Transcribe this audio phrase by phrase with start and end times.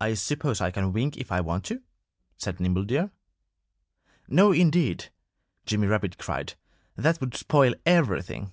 [0.00, 1.80] "I suppose I can wink if I want to,"
[2.38, 3.12] said Nimble Deer.
[4.26, 5.10] "No, indeed!"
[5.64, 6.54] Jimmy Rabbit cried.
[6.96, 8.52] "That would spoil everything."